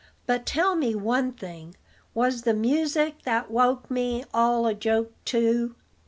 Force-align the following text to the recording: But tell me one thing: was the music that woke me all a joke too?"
But 0.25 0.47
tell 0.47 0.75
me 0.75 0.95
one 0.95 1.31
thing: 1.31 1.75
was 2.15 2.41
the 2.41 2.55
music 2.55 3.21
that 3.23 3.51
woke 3.51 3.91
me 3.91 4.25
all 4.33 4.65
a 4.65 4.73
joke 4.73 5.13
too?" 5.25 5.75